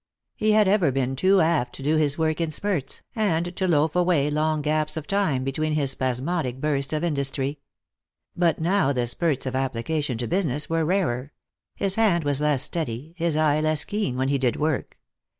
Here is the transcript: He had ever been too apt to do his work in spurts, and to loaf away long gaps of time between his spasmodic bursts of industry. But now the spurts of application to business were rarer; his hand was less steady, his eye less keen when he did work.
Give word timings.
He 0.35 0.53
had 0.53 0.67
ever 0.67 0.91
been 0.91 1.15
too 1.15 1.41
apt 1.41 1.75
to 1.75 1.83
do 1.83 1.95
his 1.95 2.17
work 2.17 2.41
in 2.41 2.49
spurts, 2.49 3.03
and 3.15 3.55
to 3.55 3.67
loaf 3.67 3.95
away 3.95 4.31
long 4.31 4.63
gaps 4.63 4.97
of 4.97 5.05
time 5.05 5.43
between 5.43 5.73
his 5.73 5.91
spasmodic 5.91 6.59
bursts 6.59 6.91
of 6.91 7.03
industry. 7.03 7.59
But 8.35 8.57
now 8.59 8.93
the 8.93 9.05
spurts 9.05 9.45
of 9.45 9.55
application 9.55 10.17
to 10.17 10.27
business 10.27 10.67
were 10.67 10.85
rarer; 10.85 11.33
his 11.75 11.93
hand 12.01 12.23
was 12.23 12.41
less 12.41 12.63
steady, 12.63 13.13
his 13.15 13.37
eye 13.37 13.59
less 13.61 13.85
keen 13.85 14.17
when 14.17 14.29
he 14.29 14.39
did 14.39 14.55
work. 14.55 14.97